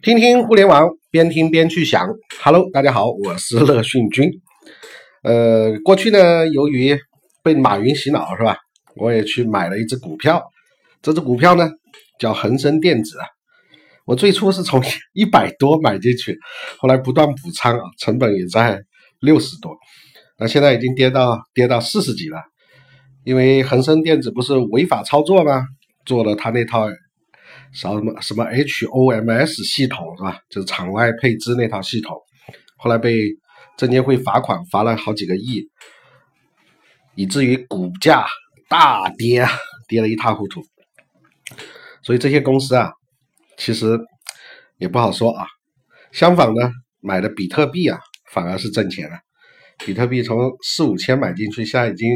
[0.00, 2.08] 听听互联网，边听边去想。
[2.40, 4.30] Hello，大家好，我是乐讯君。
[5.24, 6.96] 呃，过去呢，由于
[7.42, 8.56] 被马云洗脑是吧，
[8.94, 10.40] 我也去买了一只股票。
[11.02, 11.68] 这只股票呢
[12.20, 13.26] 叫恒生电子啊。
[14.04, 14.80] 我最初是从
[15.14, 16.38] 一百多买进去，
[16.78, 18.80] 后来不断补仓啊，成本也在
[19.18, 19.76] 六十多。
[20.38, 22.40] 那现在已经跌到跌到四十几了，
[23.24, 25.64] 因为恒生电子不是违法操作吗？
[26.06, 26.88] 做了他那套。
[27.72, 30.38] 什么什么 HOMS 系统是吧？
[30.48, 32.16] 就是场外配资那套系统，
[32.76, 33.28] 后来被
[33.76, 35.68] 证监会罚款，罚了好几个亿，
[37.14, 38.26] 以至于股价
[38.68, 39.46] 大跌，
[39.86, 40.62] 跌得一塌糊涂。
[42.02, 42.92] 所以这些公司啊，
[43.56, 43.98] 其实
[44.78, 45.46] 也不好说啊。
[46.10, 47.98] 相反呢，买的比特币啊，
[48.32, 49.16] 反而是挣钱了。
[49.84, 52.08] 比特币从四五千买进去，现在已经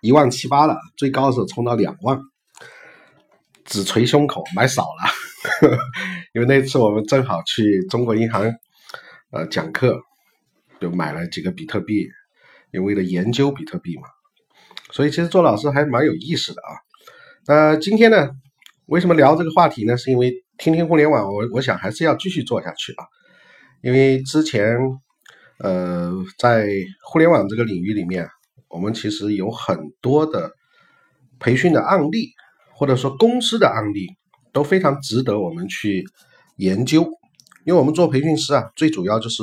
[0.00, 2.18] 一万七八了，最高的时候冲到两万。
[3.64, 5.70] 只捶胸口买少了，
[6.34, 8.52] 因为那次我们正好去中国银行
[9.30, 10.00] 呃讲课，
[10.80, 12.08] 就买了几个比特币，
[12.72, 14.02] 也为了研究比特币嘛。
[14.90, 16.70] 所以其实做老师还蛮有意思的啊。
[17.46, 18.30] 那今天呢，
[18.86, 19.96] 为什么聊这个话题呢？
[19.96, 23.04] 是因为听听互联网，我我想还是要继续做下去啊。
[23.80, 24.76] 因为之前
[25.58, 26.68] 呃在
[27.02, 28.28] 互联网这个领域里面，
[28.68, 30.52] 我们其实有很多的
[31.38, 32.32] 培训的案例。
[32.74, 34.08] 或者说公司的案例
[34.52, 36.04] 都非常值得我们去
[36.56, 37.02] 研究，
[37.64, 39.42] 因为我们做培训师啊，最主要就是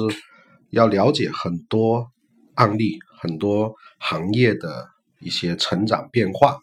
[0.69, 2.07] 要了解很多
[2.55, 4.87] 案例、很多行业的
[5.19, 6.57] 一些成长变化。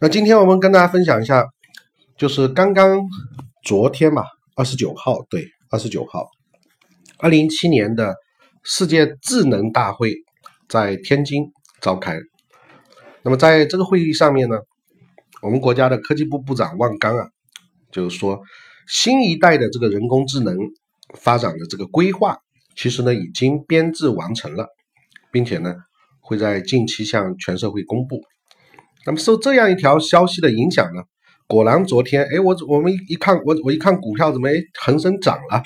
[0.00, 1.46] 那今天我们跟大家分享一下，
[2.16, 3.00] 就是刚刚
[3.62, 4.24] 昨天嘛，
[4.54, 6.28] 二十九号，对，二十九号，
[7.18, 8.14] 二零一七年的
[8.62, 10.14] 世界智能大会
[10.68, 12.18] 在天津召开。
[13.22, 14.56] 那么在这个会议上面呢？
[15.44, 17.28] 我们国家的科技部部长万钢啊，
[17.92, 18.40] 就是说，
[18.88, 20.56] 新一代的这个人工智能
[21.18, 22.38] 发展的这个规划，
[22.74, 24.66] 其实呢已经编制完成了，
[25.30, 25.74] 并且呢
[26.22, 28.22] 会在近期向全社会公布。
[29.04, 31.02] 那么受这样一条消息的影响呢，
[31.46, 35.62] 果然昨天，哎，我我们一看，我我一看股票怎么哎恒生涨了，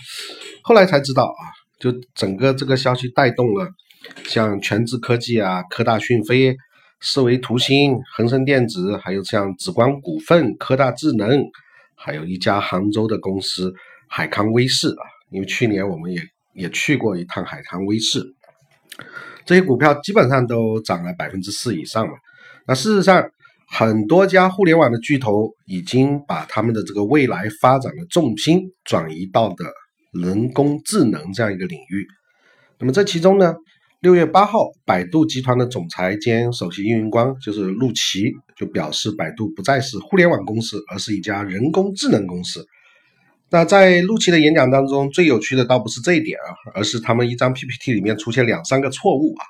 [0.65, 1.43] 后来才知道啊，
[1.79, 3.69] 就整个这个消息带动了
[4.25, 6.57] 像全智科技啊、科大讯飞。
[7.01, 11.43] 思维图新、恒生电子，还有像紫光股份、科大智能，
[11.95, 13.73] 还有一家杭州的公司
[14.09, 15.03] 海康威视啊。
[15.31, 16.21] 因为去年我们也
[16.55, 18.23] 也去过一趟海康威视，
[19.45, 22.13] 这些股票基本上都涨了百分之四以上了。
[22.67, 23.31] 那事实上，
[23.71, 29.67] 很多家互联网的巨头已经把他们的这个未来发展的重心转移到的
[30.13, 32.07] 人工智能这样一个领域。
[32.79, 33.55] 那么这其中呢？
[34.01, 42.65] 六月八号，百度集团的总裁兼首席运营官就是陆琪，就表示百度不再是互联网公司，而是一家人工智能公司。
[43.51, 49.43] 那在陆琪的演讲当中，最有趣的倒不是这一点啊，而是他们一张 PPT 里面出现两三个错误啊。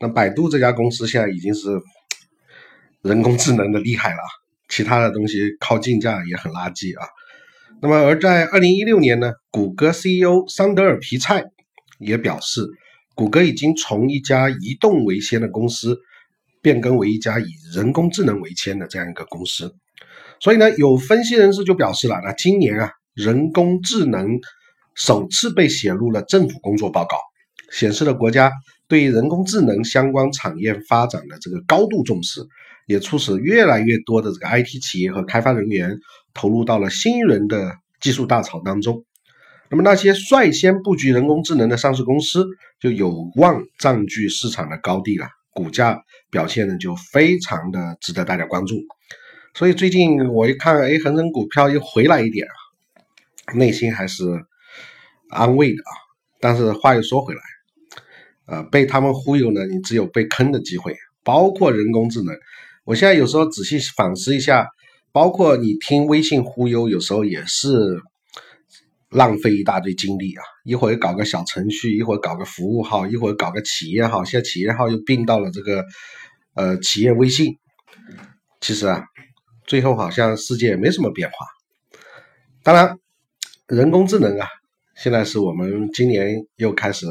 [0.00, 1.78] 那百度这家公司现在已经是
[3.02, 4.22] 人工智能的厉害了，
[4.70, 7.06] 其他的东西靠竞价也很垃圾啊。
[7.82, 11.44] 那么而在二零一六年呢，谷歌 CEO 桑德尔皮菜
[11.98, 12.66] 也表示。
[13.14, 16.00] 谷歌已经从一家移动为先的公司
[16.62, 19.74] 变更为一家以人工智能为先的这样一个公司，
[20.40, 24.38] 所以呢，有分析人士就表示了，那今年啊，人工智能
[24.94, 27.16] 首次被写入了政府工作报告，
[27.70, 28.52] 显示了国家
[28.88, 32.40] 对人工智能相关产业发展的这个高度重视，
[32.86, 35.98] 也促使越来越多的这个 IT 企业和开发人员
[36.32, 39.04] 投入到了新一轮的技术大潮当中。
[39.72, 42.46] 那么那些率先布局人工智能的上市公司
[42.78, 45.98] 就有望占据市场的高地了，股价
[46.30, 48.76] 表现呢就非常的值得大家关注。
[49.54, 52.46] 所以最近我一看，哎，恒生股票又回来一点
[53.46, 54.44] 啊，内心还是
[55.30, 55.92] 安慰的啊。
[56.38, 57.40] 但是话又说回来，
[58.44, 60.94] 呃，被他们忽悠呢，你只有被坑的机会。
[61.24, 62.36] 包括人工智能，
[62.84, 64.68] 我现在有时候仔细反思一下，
[65.12, 68.02] 包括你听微信忽悠，有时候也是。
[69.12, 70.42] 浪费一大堆精力啊！
[70.64, 75.84] 一会儿搞个小程序，一会儿搞个服务号，一会儿搞个企业号，现在企业号又并到了这个
[76.54, 77.58] 呃企业微信。
[78.60, 79.04] 其实啊，
[79.66, 81.46] 最后好像世界也没什么变化。
[82.62, 82.96] 当然，
[83.66, 84.48] 人工智能啊，
[84.96, 87.06] 现在是我们今年又开始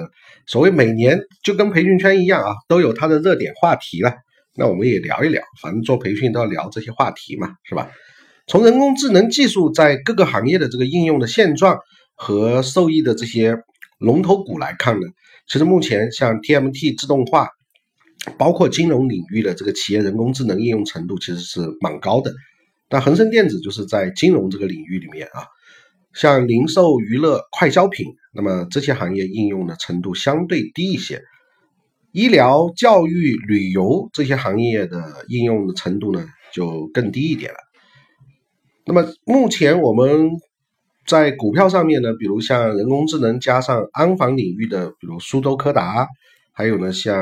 [0.47, 4.13] 所谓每年就跟培训圈一样啊，都有它的热点话题了。
[4.55, 7.91] 那我们也聊一聊，反正做培训都要聊这些话题嘛，是吧？
[8.51, 11.79] 从人工智能技术在各个行业的这个应用的现状
[12.15, 13.57] 和受益的这些
[13.97, 15.07] 龙头股来看呢，
[15.47, 17.47] 其实目前像 TMT 自动化，
[18.37, 22.33] 包括金融领域的这个企业人工智能应用程度其实是蛮高的。
[22.89, 25.47] 但恒生电子就是在金融这个领域里面啊，
[26.13, 31.21] 像零售、娱乐、快消品，那么这些行业应用的程度相对低一些。
[32.11, 37.70] 医疗、教育、旅游这些行业的应用的程度呢，就更低一点了。
[38.85, 40.29] 那么目前我们
[41.07, 46.07] 在股票上面呢，比如像人工智能加上安防领域的，比如苏州柯达，
[46.51, 47.15] 还有呢像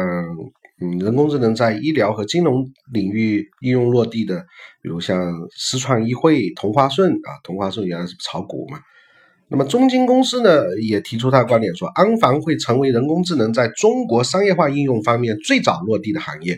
[0.81, 4.39] 嗯人工智能在医疗和金融领域应用落地的，
[4.81, 8.79] 比如像思创医汇、同花顺啊，同花顺原来是炒股嘛。
[9.49, 16.57] 那么中金公司呢也提出他的观点，说安防会成为人工智能在中国商业化应用方面最早落地的行业。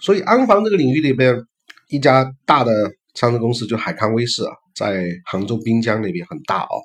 [0.00, 1.42] 所以安防这个领域里边，
[1.88, 6.78] 一家大的上市公司就海康威视啊，在杭州滨江那边很大哦。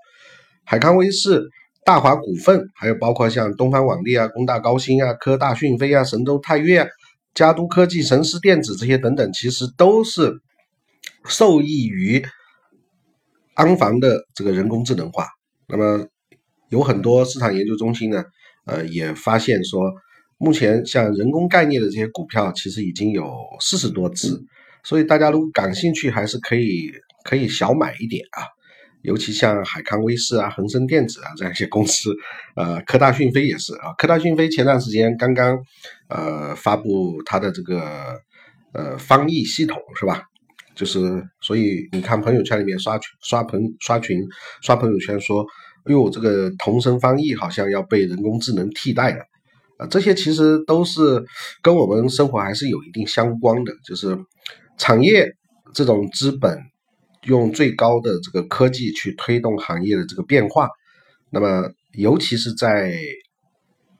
[0.65, 1.47] 海康威视、
[1.85, 6.87] 大华股份，还有包括像东方网力啊、工大高新啊、科大讯飞啊、神州泰岳、啊
[7.35, 10.41] 嘉都科技、神思电子这些等等，其实都是
[11.25, 12.25] 受益于。
[13.53, 15.27] 安防的这个人工智能化，
[15.67, 16.07] 那么
[16.69, 18.23] 有很多市场研究中心呢，
[18.65, 19.91] 呃，也发现说，
[20.37, 23.29] 目前像人工概念的这些股票，其实已经有
[23.59, 24.29] 四十多只，
[24.83, 26.91] 所以大家如果感兴趣，还是可以
[27.23, 28.43] 可以小买一点啊。
[29.03, 32.15] 尤其像海康威视啊、恒生电子啊这样一些公司，
[32.55, 33.93] 呃，科大讯飞也是啊。
[33.97, 35.57] 科大讯飞前段时间刚刚
[36.07, 38.15] 呃发布它的这个
[38.73, 40.21] 呃翻译系统是吧？
[40.75, 40.99] 就是，
[41.41, 44.19] 所以你看朋友圈里面刷群刷朋刷群
[44.61, 45.43] 刷朋友圈说，
[45.85, 49.23] 哎呦，这个同声翻译好像要被人工智能替代了
[49.77, 49.87] 啊！
[49.87, 51.23] 这些其实都是
[51.63, 54.15] 跟我们生活还是有一定相关的，就是
[54.81, 55.29] 产业
[55.73, 56.57] 这种资本
[57.25, 60.67] 用最高的这个科技去推动行业的这个变化，
[61.29, 62.97] 那么尤其是在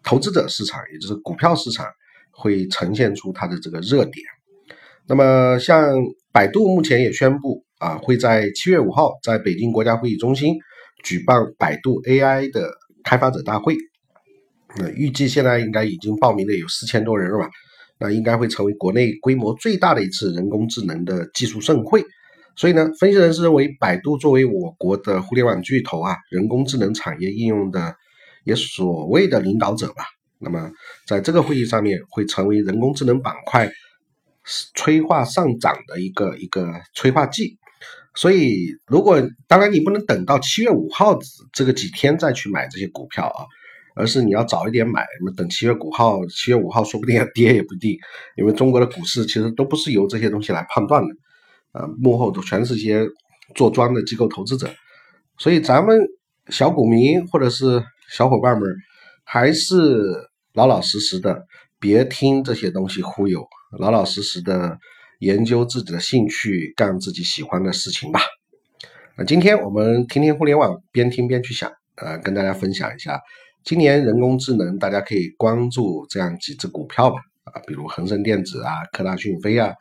[0.04, 1.86] 投资者市场，也就是股票市场，
[2.31, 4.25] 会呈现出它的这个热点。
[5.07, 5.95] 那么像。
[6.33, 10.56] 百度目前也宣布啊，会在七月五号在北京国家会议中心
[11.04, 12.72] 举办百度 AI 的
[13.04, 13.75] 开发者大会。
[14.78, 17.50] 那预计现在应该已经报名的有四千多人了吧？
[18.01, 22.03] 那应该会成为国内规模最大的一次人工智能的技术盛会。
[22.57, 27.95] 所以呢，分析人士认为，百度作为我国的互联网巨头啊，人工智能产业应用的
[28.44, 30.03] 也所谓的领导者吧。
[30.39, 30.69] 那么
[31.07, 33.71] 在这个会议上面，会成为人工智能板块。
[34.74, 37.59] 催化上涨的一个一个催化剂，
[38.15, 41.19] 所以如果当然你不能等到七月五号
[41.54, 43.45] 这个几天再去买这些股票啊，
[43.96, 47.98] 而是你要早一点买，那么等七月五号，七月五号说不定要跌也不定，
[48.36, 51.14] 因为中国的股市其实都不是由这些东西来判断的，
[51.72, 53.06] 啊，幕后都全是些
[53.56, 54.70] 做庄的机构投资者，
[55.38, 56.00] 所以咱们
[56.50, 58.70] 小股民或者是小伙伴们，
[59.24, 59.76] 还是
[60.54, 61.46] 老老实实的，
[61.80, 63.46] 别听这些东西忽悠。
[63.80, 64.78] 老老实实的
[65.20, 68.20] 研究自己的兴趣，干自己喜欢的事情吧。
[69.18, 73.20] 那今天我们听听互联网，边听边去想，呃，跟大家分享一下
[73.63, 77.18] 今年人工智能，大家可以关注这样几只股票吧。
[77.44, 79.74] 啊，比如恒生电子啊、科大讯飞啊，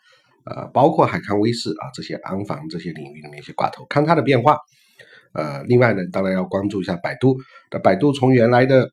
[0.44, 4.56] 呃，包括海康威视啊这些安防这些领域的那些挂头，看它的变化。
[5.32, 7.36] 呃，另外呢，当然要关注一下百度。
[7.70, 8.90] 那百度从原来的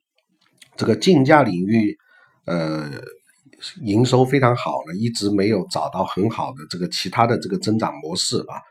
[0.76, 1.98] 这个竞价领域，
[2.46, 2.90] 呃。
[3.82, 8.62] 营收非常好了，一直没有找到很好的这个其他的这个增长模式啊，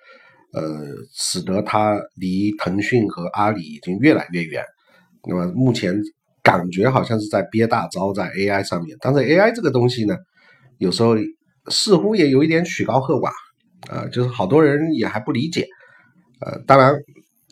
[0.53, 4.64] 呃，使得它离腾讯和阿里已经越来越远。
[5.26, 5.95] 那么目前
[6.42, 10.16] 感觉好像是在憋大招在 AI 上面，但是 AI 这个东西呢，
[10.78, 11.14] 有时候
[11.68, 13.30] 似乎也有一点曲高和寡
[13.90, 15.66] 啊，就是好多人也还不理解。
[16.40, 16.95] 呃，当然。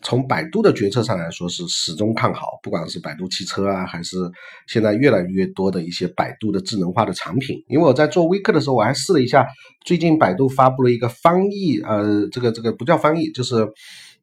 [0.03, 4.17] 从百度的决策上来说，是始终看好，不管是百度汽车啊，还是
[4.67, 7.57] 现在越来越多的一些百度的智能化的产品。
[7.69, 9.47] 因为我在做微课的时候，我还试了一下，
[9.83, 13.67] 最近百度发布了一个翻译，呃，这个这个不叫翻译，就是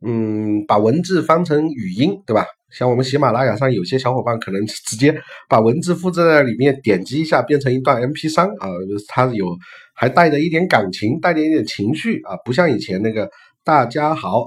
[0.04, 2.46] 嗯，把文字翻成语音，对吧？
[2.70, 5.14] 像我们喜马拉雅上有些小伙伴可能 直接
[5.48, 8.68] 把文字复制在里面，点击一下变成一段 MP3 啊，
[9.08, 9.46] 它有
[9.94, 13.30] 还带着一点感情，带点一点情绪啊，不像以前那个
[13.64, 14.44] 大家好。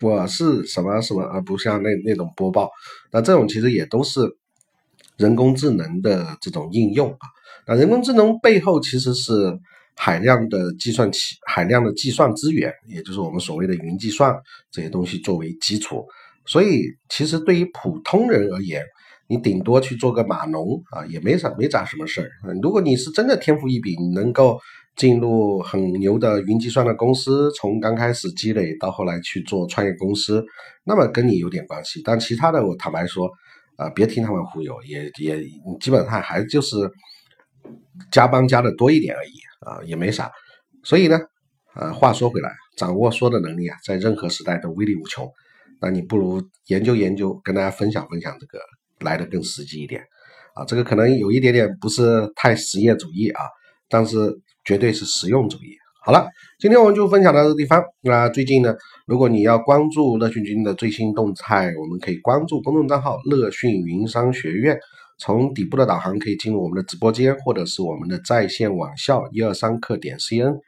[0.00, 2.70] 我是什么什么，而不像那那种播报，
[3.10, 4.20] 那这种其实也都是
[5.16, 7.26] 人工智能的这种应用啊。
[7.66, 9.32] 那人工智能背后其实是
[9.98, 14.34] 海量的计算器、海量的计算资源，也就是我们所谓的云计算
[14.70, 16.06] 这些东西作为基础。
[16.46, 18.82] 所以，其实对于普通人而言，
[19.28, 22.30] 你顶多去做个码农啊，也没啥没咋什么事儿。
[22.62, 24.58] 如果你是真的天赋异禀，能够。
[24.96, 30.44] 进入很牛的云计算的公司，从刚开始积累到后来去做创业公司，
[30.82, 32.02] 那么跟你有点关系。
[32.04, 33.30] 但其他的，我坦白说，
[33.76, 35.40] 啊，别听他们忽悠，也也
[35.78, 36.78] 基本上还就是
[38.10, 40.30] 加班加的多一点而已啊，也没啥。
[40.84, 41.18] 所以呢，
[41.74, 45.28] 呃，话说回来，掌握说的能力啊，在任何时代都威力无穷。
[45.80, 48.58] 那你不如研究研究，跟大家分享分享这个
[49.00, 50.02] 来的更实际一点
[50.54, 50.64] 啊。
[50.64, 53.42] 这个可能有一点点不是太实业主义啊，
[53.88, 55.76] 但是绝对是实用主义。
[56.08, 56.26] 好了，
[56.58, 57.84] 今天我们就分享到这个地方。
[58.00, 58.74] 那最近呢，
[59.04, 64.78] 如果你要关注乐讯君的最新动态，我们可以关注公众账号“乐讯云商学院”。
[65.20, 70.58] 从底部的导航可以进入我们的直播间，或者是我们的在线网校一二三课点 cn。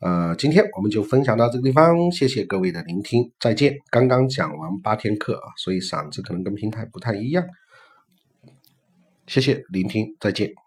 [0.00, 3.74] 呃，今天我们就分享到这个地方，谢谢各位的聆听，再见。
[3.88, 7.42] 刚刚讲完八天课啊，所以嗓子可能跟平台不太一样。
[9.26, 10.63] 谢谢聆听，再见。